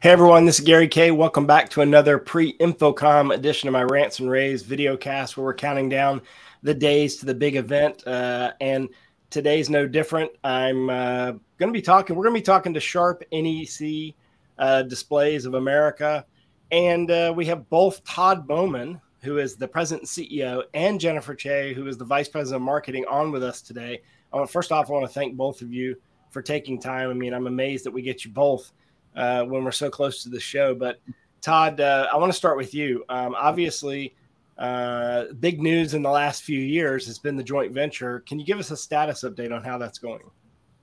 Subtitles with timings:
[0.00, 1.10] Hey everyone, this is Gary K.
[1.10, 5.54] Welcome back to another pre-InfoComm edition of my Rants and Raves video cast where we're
[5.54, 6.22] counting down
[6.62, 8.06] the days to the big event.
[8.06, 8.90] Uh, and
[9.30, 10.30] today's no different.
[10.44, 14.14] I'm uh, going to be talking, we're going to be talking to Sharp NEC
[14.58, 16.24] uh, Displays of America.
[16.70, 21.34] And uh, we have both Todd Bouman, who is the president and CEO, and Jennifer
[21.34, 24.02] Cheh, who is the vice president of marketing, on with us today.
[24.48, 25.96] First off, I want to thank both of you
[26.30, 27.10] for taking time.
[27.10, 28.72] I mean, I'm amazed that we get you both
[29.16, 30.74] uh, when we're so close to the show.
[30.74, 31.00] But
[31.40, 33.04] Todd, uh, I want to start with you.
[33.08, 34.14] Um, obviously,
[34.58, 38.20] uh, big news in the last few years has been the joint venture.
[38.20, 40.22] Can you give us a status update on how that's going?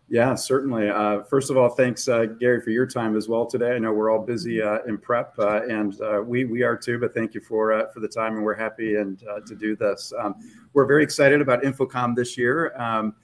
[0.08, 0.88] Yeah, certainly.
[0.88, 3.72] Uh, first of all, thanks, uh, Gary, for your time as well today.
[3.72, 7.00] I know we're all busy uh, in prep, uh, and uh, we we are too.
[7.00, 10.14] But thank you for uh, for the time, and we're happy and to do this.
[10.20, 10.36] Um,
[10.74, 12.80] we're very excited about InfoComm this year.
[12.80, 13.16] Um,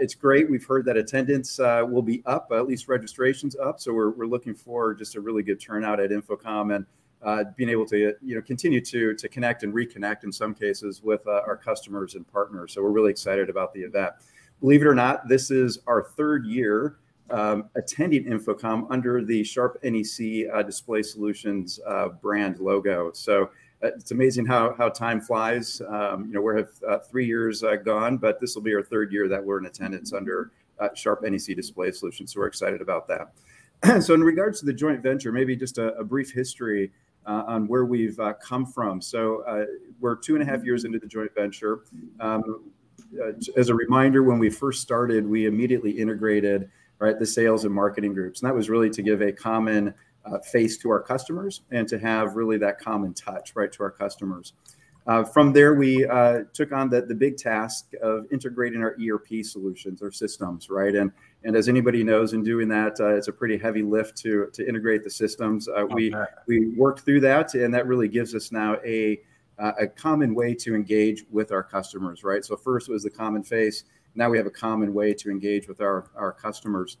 [0.00, 0.50] it's great.
[0.50, 3.78] We've heard that attendance will be up, at least registrations up.
[3.78, 6.86] So we're, we're looking for just a really good turnout at InfoComm and
[7.56, 11.26] being able to you know continue to to connect and reconnect in some cases with
[11.26, 12.72] our customers and partners.
[12.72, 14.12] So we're really excited about the event.
[14.60, 16.98] Believe it or not, this is our third year
[17.30, 23.10] um, attending InfoComm under the Sharp NEC uh, Display Solutions uh, brand logo.
[23.12, 23.50] So
[23.82, 25.82] uh, it's amazing how how time flies.
[25.88, 28.82] Um, you know, we're have uh, three years uh, gone, but this will be our
[28.82, 32.32] third year that we're in attendance under uh, Sharp NEC Display Solutions.
[32.32, 33.32] So we're excited about that.
[34.00, 36.92] so in regards to the joint venture, maybe just a, a brief history.
[37.26, 39.00] on where we've come from.
[39.00, 39.42] So
[40.00, 41.80] we're two and a half years into the joint venture.
[42.20, 42.70] Um,
[43.20, 47.74] uh, as a reminder, when we first started, we immediately integrated right the sales and
[47.74, 49.92] marketing groups, and that was really to give a common
[50.24, 53.90] uh, face to our customers and to have really that common touch right to our
[53.90, 54.54] customers.
[55.06, 59.44] Uh, from there, we uh, took on the, the big task of integrating our ERP
[59.44, 60.94] solutions, our systems, right?
[60.94, 61.12] And
[61.44, 64.68] and as anybody knows, in doing that, uh, it's a pretty heavy lift to to
[64.68, 65.68] integrate the systems.
[65.68, 66.12] Uh, we
[66.48, 69.20] we worked through that, and that really gives us now a
[69.58, 72.44] uh, a common way to engage with our customers, right?
[72.44, 73.84] So first was the common face.
[74.14, 76.98] Now we have a common way to engage with our, our customers.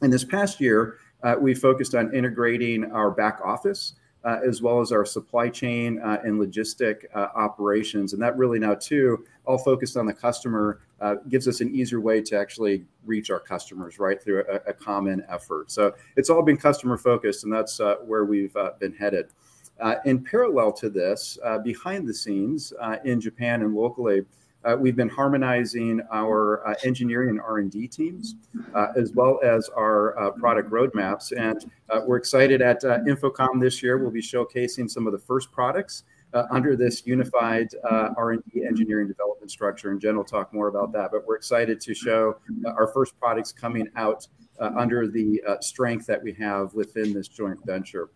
[0.00, 3.94] And this past year, uh, we focused on integrating our back office
[4.24, 8.12] uh, as well as our supply chain uh, and logistic uh, operations.
[8.12, 12.00] And that really now, too, all focused on the customer, uh, gives us an easier
[12.00, 15.70] way to actually reach our customers, right, through a, a common effort.
[15.70, 19.32] So it's all been customer focused, and that's where we've been headed.
[19.80, 24.24] Uh, in parallel to this, uh, behind the scenes uh, in Japan and locally,
[24.64, 28.36] uh, we've been harmonizing our uh, engineering and R&D teams,
[28.74, 31.32] uh, as well as our product roadmaps.
[31.36, 31.70] And
[32.06, 33.98] we're excited at InfoComm this year.
[33.98, 36.04] We'll be showcasing some of the first products
[36.50, 39.90] under this unified R&D engineering development structure.
[39.90, 41.10] And Jen will talk more about that.
[41.12, 42.36] But we're excited to show
[42.66, 44.26] our first products coming out
[44.60, 48.10] under the strength that we have within this joint venture.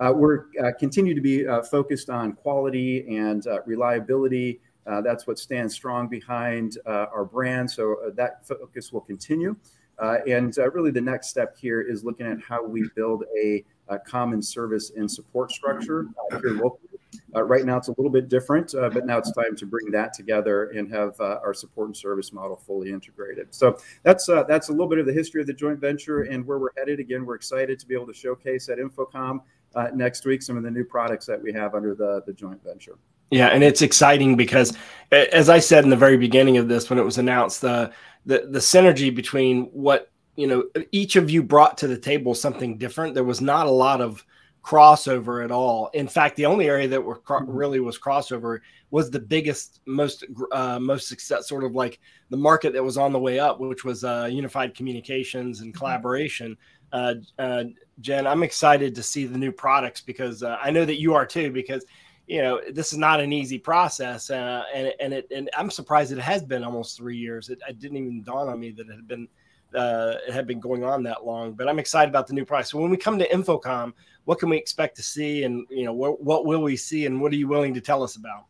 [0.00, 4.60] Uh, we're uh, continue to be uh, focused on quality and reliability.
[4.86, 7.70] That's what stands strong behind our brand.
[7.70, 9.56] So that focus will continue.
[10.00, 14.42] and really, the next step here is looking at how we build a, a common
[14.42, 16.94] service and support structure here locally.
[17.34, 19.90] Uh, right now, it's a little bit different, uh, but now it's time to bring
[19.90, 23.52] that together and have uh, our support and service model fully integrated.
[23.54, 26.58] So that's that's a little bit of the history of the joint venture and where
[26.58, 27.00] we're headed.
[27.00, 29.40] Again, we're excited to be able to showcase at InfoComm
[29.74, 32.62] uh, next week some of the new products that we have under the, the joint
[32.62, 32.96] venture.
[33.34, 34.76] Yeah, and it's exciting because,
[35.10, 37.92] as I said in the very beginning of this, when it was announced, the
[38.26, 40.62] the, the synergy between what you know
[40.92, 43.12] each of you brought to the table something different.
[43.12, 44.24] There was not a lot of
[44.62, 45.90] crossover at all.
[45.94, 47.50] In fact, the only area that were cro- mm-hmm.
[47.50, 48.60] really was crossover
[48.92, 51.98] was the biggest, most uh, most success, sort of like
[52.30, 55.78] the market that was on the way up, which was uh, unified communications and mm-hmm.
[55.78, 56.56] collaboration.
[56.92, 57.64] Uh, uh,
[58.00, 61.26] Jen, I'm excited to see the new products because uh, I know that you are
[61.26, 61.50] too.
[61.50, 61.84] Because
[62.26, 66.12] you know this is not an easy process, uh, and and it and I'm surprised
[66.12, 67.50] it has been almost three years.
[67.50, 69.28] It, it didn't even dawn on me that it had been
[69.74, 71.52] uh, it had been going on that long.
[71.52, 72.70] But I'm excited about the new products.
[72.70, 73.92] So when we come to InfoComm,
[74.24, 77.20] what can we expect to see, and you know what what will we see, and
[77.20, 78.46] what are you willing to tell us about?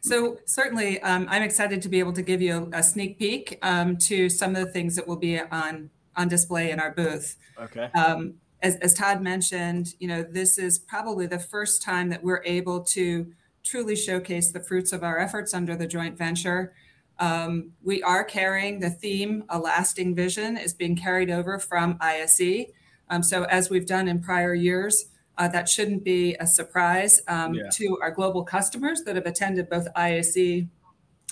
[0.00, 3.58] So certainly, um, I'm excited to be able to give you a, a sneak peek
[3.62, 7.36] um, to some of the things that will be on on display in our booth.
[7.60, 7.90] Okay.
[7.94, 12.42] Um, as, as Todd mentioned, you know, this is probably the first time that we're
[12.44, 13.32] able to
[13.62, 16.72] truly showcase the fruits of our efforts under the joint venture.
[17.18, 22.66] Um, we are carrying the theme, A Lasting Vision, is being carried over from ISE.
[23.08, 25.06] Um, so, as we've done in prior years,
[25.38, 27.68] uh, that shouldn't be a surprise um, Yeah.
[27.74, 30.66] to our global customers that have attended both ISE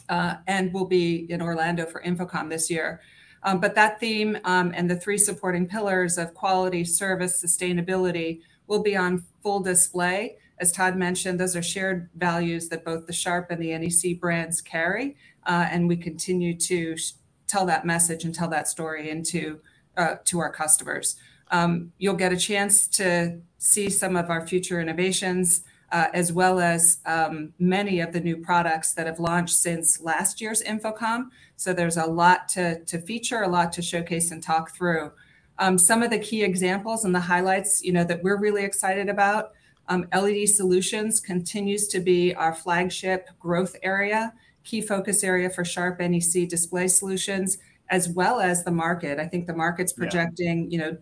[0.09, 3.01] uh, and will be in Orlando for InfoComm this year.
[3.45, 8.83] Um, but that theme um, and the three supporting pillars of quality, service, sustainability will
[8.83, 10.39] be on full display.
[10.59, 14.61] As Todd mentioned, those are shared values that both the Sharp and the NEC brands
[14.61, 17.13] carry, uh, and we continue to sh-
[17.47, 19.61] tell that message and tell that story into
[19.97, 21.17] uh, to our customers.
[21.51, 26.61] Um, you'll get a chance to see some of our future innovations, uh, as well
[26.61, 31.27] as um, many of the new products that have launched since last year's InfoComm.
[31.57, 35.13] So there's a lot to, to feature, a lot to showcase and talk through.
[35.59, 39.09] Um, some of the key examples and the highlights, you know, that we're really excited
[39.09, 39.53] about.
[39.89, 44.33] Um, LED Solutions continues to be our flagship growth area,
[44.65, 47.59] key focus area for Sharp NEC Display Solutions,
[47.91, 49.21] as well as the market.
[49.21, 49.99] I think the market's Yeah.
[49.99, 50.97] projecting, you know,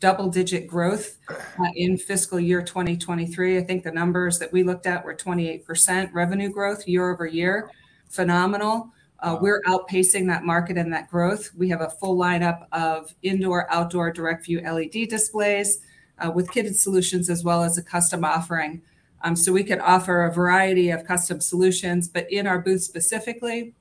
[0.00, 3.58] double-digit growth uh, in fiscal year 2023.
[3.58, 7.70] I think the numbers that we looked at were 28% revenue growth year over year.
[8.08, 8.90] Phenomenal.
[9.20, 11.50] Uh, We're outpacing that market and that growth.
[11.56, 15.80] We have a full lineup of indoor, outdoor direct view LED displays
[16.18, 18.82] uh, with kitted solutions as well as a custom offering.
[19.22, 23.74] Um, so we can offer a variety of custom solutions, but in our booth specifically,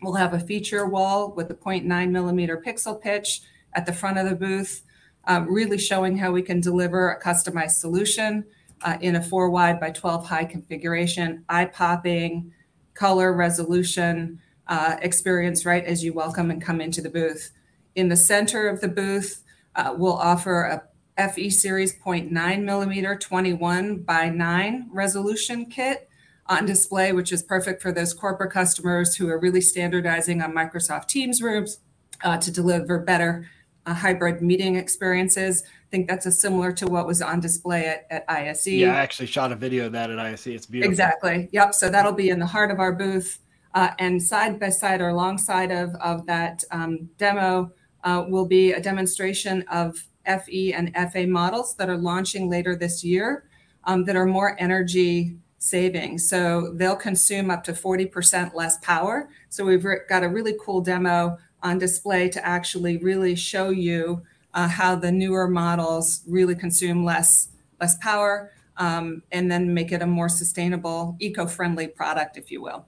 [0.00, 3.42] we'll have a feature wall with a 0.9 millimeter pixel pitch
[3.72, 4.82] at the front of the booth,
[5.26, 8.44] um, really showing how we can deliver a customized solution
[8.82, 12.52] uh, in a four wide by 12 high configuration, eye popping,
[12.94, 17.52] color resolution uh, experience right as you welcome and come into the booth.
[17.94, 19.42] In the center of the booth,
[19.74, 20.82] uh, we'll offer
[21.16, 26.08] a FE Series 0.9 millimeter 21 by 9 resolution kit
[26.46, 31.06] on display, which is perfect for those corporate customers who are really standardizing on Microsoft
[31.06, 31.78] Teams rooms
[32.22, 33.48] uh, to deliver better
[33.92, 35.62] hybrid meeting experiences.
[35.66, 38.68] I think that's a similar to what was on display at, at ISE.
[38.68, 40.46] Yeah, I actually shot a video of that at ISE.
[40.46, 40.90] It's beautiful.
[40.90, 41.48] Exactly.
[41.52, 41.74] Yep.
[41.74, 43.40] So that'll be in the heart of our booth.
[43.74, 47.72] Uh, and side by side or alongside of, of that um, demo
[48.04, 53.02] uh, will be a demonstration of FE and FA models that are launching later this
[53.02, 53.44] year
[53.84, 56.18] um, that are more energy saving.
[56.18, 59.28] So they'll consume up to 40% less power.
[59.48, 64.22] So we've got a really cool demo on display to actually really show you
[64.52, 67.48] uh, how the newer models really consume less
[67.80, 72.86] less power um, and then make it a more sustainable, eco-friendly product, if you will.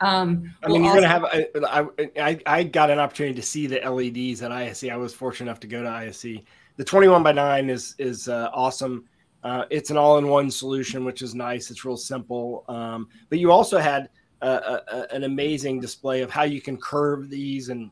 [0.00, 1.24] Um, I mean, we'll you're going to have.
[1.24, 1.46] I,
[1.96, 4.84] I I I got an opportunity to see the LEDs at ISE.
[4.84, 6.40] I was fortunate enough to go to ISE.
[6.76, 9.04] The 21 by 9 is is uh, awesome.
[9.42, 11.70] Uh, it's an all-in-one solution, which is nice.
[11.70, 12.64] It's real simple.
[12.68, 14.08] Um, but you also had uh,
[14.48, 17.90] a, a, an amazing display of how you can curve these and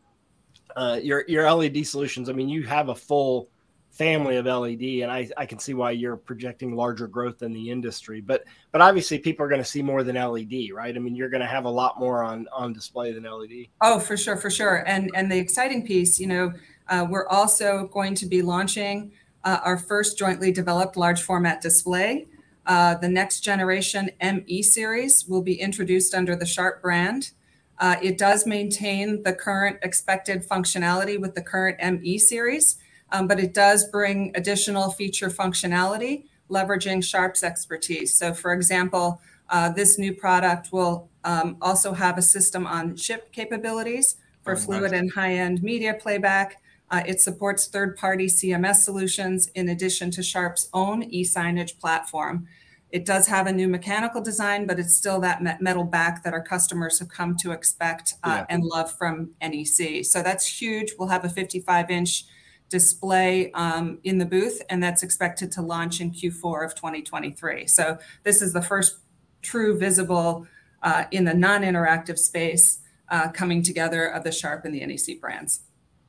[0.76, 2.28] uh, your your LED solutions.
[2.28, 3.48] I mean, you have a full
[3.90, 7.70] family of LED, and I, I can see why you're projecting larger growth in the
[7.70, 8.20] industry.
[8.20, 10.94] But but obviously, people are going to see more than LED, right?
[10.94, 13.66] I mean, you're going to have a lot more on on display than LED.
[13.80, 14.84] Oh, for sure, for sure.
[14.86, 16.52] And and the exciting piece, you know,
[16.88, 19.12] uh, we're also going to be launching
[19.44, 22.26] uh, our first jointly developed large format display.
[22.66, 27.32] Uh, the next generation ME series will be introduced under the Sharp brand.
[27.78, 32.78] Uh, it does maintain the current expected functionality with the current ME series,
[33.12, 38.16] um, but it does bring additional feature functionality, leveraging Sharp's expertise.
[38.16, 43.32] So, for example, uh, this new product will um, also have a system on chip
[43.32, 45.00] capabilities for fluid nice.
[45.00, 46.62] and high end media playback.
[46.90, 52.46] Uh, it supports third party CMS solutions in addition to Sharp's own e signage platform.
[52.94, 56.40] It does have a new mechanical design, but it's still that metal back that our
[56.40, 58.46] customers have come to expect uh, Yeah.
[58.48, 60.04] and love from NEC.
[60.04, 60.92] So that's huge.
[60.96, 62.24] We'll have a 55 inch
[62.68, 67.66] display um, in the booth, and that's expected to launch in Q4 of 2023.
[67.66, 68.98] So this is the first
[69.42, 70.46] true visible
[70.80, 75.62] uh, in the non-interactive space uh, coming together of the Sharp and the NEC brands.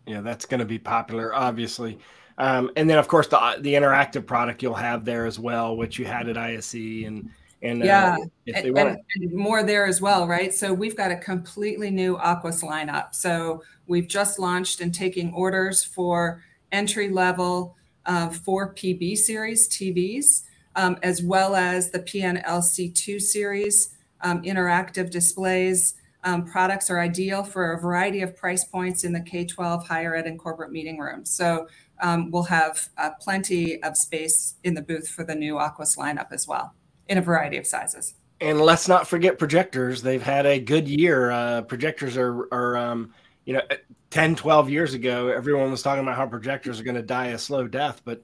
[0.06, 1.98] Yeah, that's going to be popular, obviously.
[2.38, 5.98] Um, and then, of course, the the interactive product you'll have there as well, which
[5.98, 6.74] you had at ISE,
[7.06, 7.30] and
[7.62, 10.54] and uh, Yeah, if they and, and- and more there as well, right?
[10.54, 13.16] So we've got a completely new AQUOS lineup.
[13.16, 17.76] So we've just launched and taking orders for entry level
[18.06, 20.44] uh, for PB series TVs,
[20.76, 25.96] um, as well as the PNLC2 series um, interactive displays.
[26.24, 30.16] Um, products are ideal for a variety of price points in the K 12 higher
[30.16, 31.30] ed and corporate meeting rooms.
[31.30, 31.68] So
[32.04, 36.48] we'll have uh, plenty of space in the booth for the new AQUOS lineup as
[36.48, 36.74] well
[37.08, 38.16] in a variety of sizes.
[38.42, 40.02] And let's not forget projectors.
[40.02, 41.32] They've had a good year.
[41.32, 43.14] Uh, projectors are, are um,
[43.46, 43.62] you know,
[44.10, 47.38] 10, 12 years ago, everyone was talking about how projectors are going to die a
[47.38, 48.24] slow death, but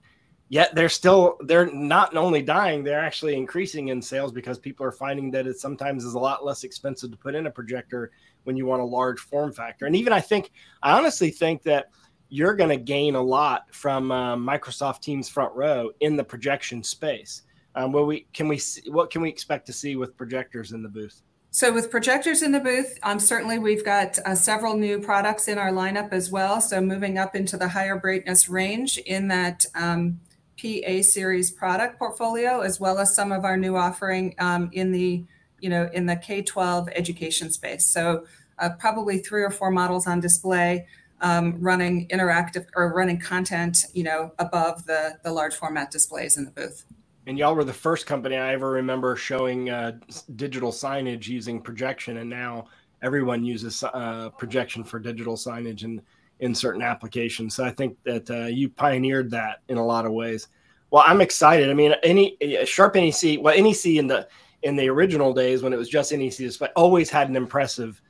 [0.49, 4.91] yet they're still, they're not only dying, they're actually increasing in sales because people are
[4.91, 8.11] finding that it sometimes is a lot less expensive to put in a projector
[8.43, 9.85] when you want a large form factor.
[9.85, 10.51] And even I think,
[10.81, 11.89] I honestly think that
[12.31, 16.81] you're going to gain a lot from uh, Microsoft Teams front row in the projection
[16.81, 17.43] space
[17.75, 20.83] um, what we can we see, what can we expect to see with projectors in
[20.83, 21.21] the booth?
[21.51, 25.57] So with projectors in the booth, um, certainly we've got uh, several new products in
[25.57, 26.61] our lineup as well.
[26.61, 30.21] So moving up into the higher brightness range in that um,
[30.61, 35.23] PA series product portfolio, as well as some of our new offering um, in the
[35.59, 37.85] you know in the K-12 education space.
[37.85, 38.25] So
[38.59, 40.87] uh, probably three or four models on display.
[41.23, 46.45] Um, running interactive or running content, you know, above the the large format displays in
[46.45, 46.83] the booth
[47.27, 49.93] and y'all were the first company I ever remember showing uh,
[50.35, 52.65] digital signage using projection, and now
[53.01, 56.01] everyone uses uh, projection for digital signage in
[56.39, 57.55] in certain applications.
[57.55, 60.47] So I think that uh, you pioneered that in a lot of ways.
[60.89, 61.69] Well, I'm excited.
[61.69, 62.35] I mean, any
[62.65, 64.27] Sharp NEC, well, NEC in the
[64.63, 68.01] in the original days when it was just NEC display, always had an impressive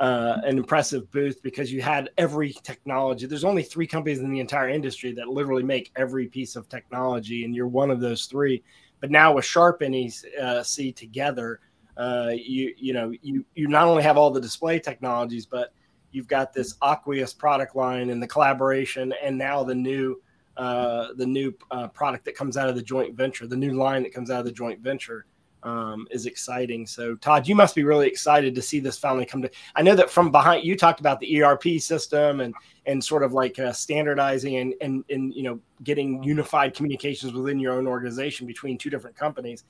[0.00, 3.26] uh, an impressive booth because you had every technology.
[3.26, 7.44] There's only three companies in the entire industry that literally make every piece of technology,
[7.44, 8.62] and you're one of those three.
[9.00, 10.62] But now with Sharp NEC uh,
[10.94, 11.60] together,
[11.96, 15.72] uh, you you know you you not only have all the display technologies, but
[16.12, 20.20] you've got this AQUOS product line and the collaboration, and now the new
[20.56, 24.04] uh, the new uh, product that comes out of the joint venture, the new line
[24.04, 25.26] that comes out of the joint venture
[25.62, 26.86] um, is exciting.
[26.86, 29.50] So, Todd, you must be really excited to see this finally come to.
[29.74, 32.54] I know that from behind you talked about the ERP system and
[32.86, 37.58] and sort of like uh, standardizing and and and you know getting unified communications within
[37.58, 39.64] your own organization between two different companies.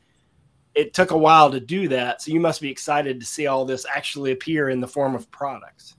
[0.75, 3.64] It took a while to do that, so you must be excited to see all
[3.64, 5.97] this actually appear in the form of products.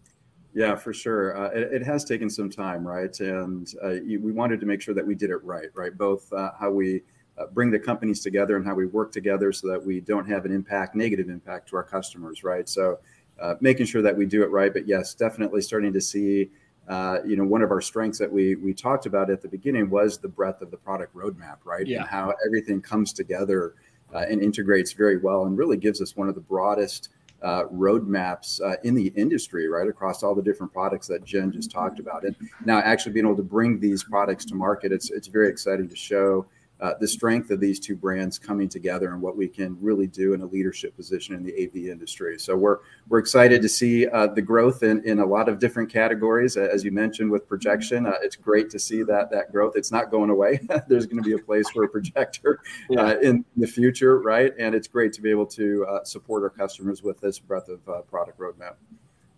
[0.54, 1.38] Yeah, for sure.
[1.38, 3.18] Uh, it, it, has taken some time, right?
[3.20, 5.96] And uh, we wanted to make sure that we did it right, right?
[5.96, 7.04] Both uh, how we
[7.40, 10.46] uh, bring the companies together and how we work together so that we don't have
[10.46, 12.68] an impact, negative impact to our customers, right?
[12.68, 13.00] So
[13.40, 14.74] uh, making sure that we do it right.
[14.74, 16.50] But yes, definitely starting to see,
[16.90, 19.90] uh, you know, one of our strengths that we we talked about at the beginning
[19.90, 21.88] was the breadth of the product roadmap, right?
[21.88, 22.00] Yeah.
[22.00, 23.76] And how everything comes together
[24.14, 27.10] uh, and integrates very well, and really gives us one of the broadest.
[27.42, 31.72] Uh, roadmaps uh, in the industry, right across all the different products that Jen just
[31.72, 35.28] talked about, and now actually being able to bring these products to market, it's it's
[35.28, 36.46] very exciting to show
[36.82, 40.34] uh, the strength of these two brands coming together and what we can really do
[40.34, 42.40] in a leadership position in the AV industry.
[42.40, 45.92] So we're we're excited to see uh, the growth in, in a lot of different
[45.92, 48.06] categories, as you mentioned with projection.
[48.06, 49.74] Uh, it's great to see that that growth.
[49.76, 50.60] It's not going away.
[50.88, 52.60] There's going to be a place for a projector
[52.90, 53.02] yeah.
[53.02, 54.54] Uh, in the future, right?
[54.60, 57.88] And it's great to be able to uh, support our customers with this breadth of
[57.88, 58.76] uh, product roadmap.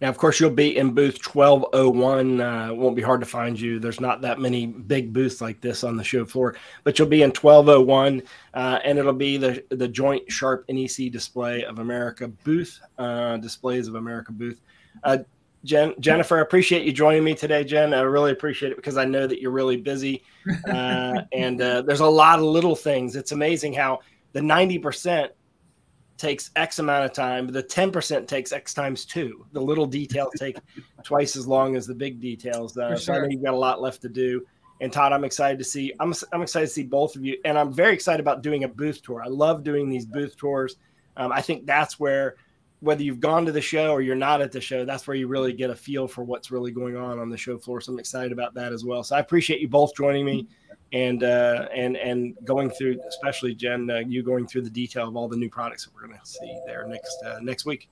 [0.01, 2.41] Now, of course, you'll be in booth 1201.
[2.41, 3.79] Uh, won't be hard to find you.
[3.79, 7.21] There's not that many big booths like this on the show floor, but you'll be
[7.21, 8.23] in 1201,
[8.55, 13.87] uh, and it'll be the the joint Sharp NEC Display of America booth, uh, Displays
[13.87, 14.59] of America booth.
[15.03, 15.19] Uh,
[15.63, 17.93] Jen, Jennifer, I appreciate you joining me today, Jen.
[17.93, 20.23] I really appreciate it because I know that you're really busy,
[20.67, 23.15] uh, and uh, there's a lot of little things.
[23.15, 23.99] It's amazing how
[24.33, 25.31] the 90 percent
[26.21, 29.45] takes X amount of time, the 10% takes X times two.
[29.51, 30.57] The little details take
[31.03, 32.77] twice as long as the big details.
[32.77, 32.97] Uh, sure.
[32.97, 34.45] So I know you've got a lot left to do.
[34.81, 35.93] And Todd, I'm excited to see.
[35.99, 38.67] I'm, I'm excited to see both of you, and I'm very excited about doing a
[38.67, 39.21] booth tour.
[39.23, 40.77] I love doing these booth tours.
[41.17, 42.35] Um, I think that's where,
[42.79, 45.27] whether you've gone to the show or you're not at the show, that's where you
[45.27, 47.81] really get a feel for what's really going on on the show floor.
[47.81, 49.03] So I'm excited about that as well.
[49.03, 50.47] So I appreciate you both joining me
[50.93, 55.15] and uh, and and going through, especially Jen, uh, you going through the detail of
[55.15, 57.89] all the new products that we're going to see there next uh, next week.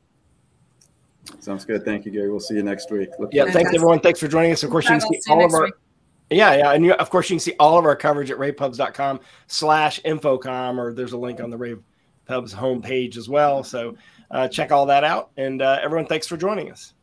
[1.39, 1.86] Sounds good.
[1.86, 2.29] Thank you, Gary.
[2.29, 3.10] We'll see you next week.
[3.20, 4.00] Look yeah, thanks everyone.
[4.00, 4.63] Thanks for joining us.
[4.63, 5.65] Of course, you can see all of our.
[5.65, 5.74] Week.
[6.32, 9.20] Yeah, yeah, and you, of course you can see all of our coverage at ravepubs.com
[9.48, 11.82] slash infocom, or there's a link on the Rave
[12.25, 13.63] Pubs homepage as well.
[13.63, 13.96] So
[14.29, 15.32] uh, check all that out.
[15.38, 16.94] And uh, everyone, thanks for joining us.